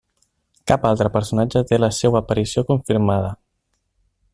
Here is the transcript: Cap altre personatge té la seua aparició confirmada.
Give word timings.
Cap 0.71 0.87
altre 0.91 1.11
personatge 1.17 1.63
té 1.73 1.79
la 1.83 1.91
seua 1.99 2.21
aparició 2.25 2.67
confirmada. 2.73 3.33